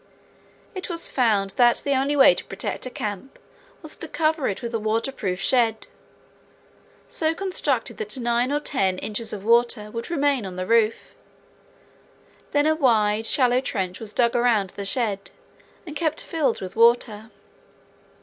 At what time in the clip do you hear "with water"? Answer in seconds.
16.61-17.29